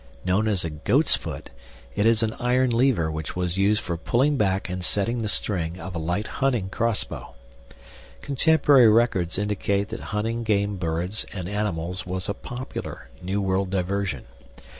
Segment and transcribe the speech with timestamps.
[0.25, 1.51] Known as a "goat's foot,"
[1.93, 5.79] it is an iron lever which was used for pulling back and setting the string
[5.79, 7.35] of a light hunting crossbow.
[8.23, 14.25] Contemporary records indicate that hunting game birds and animals was a popular New World diversion.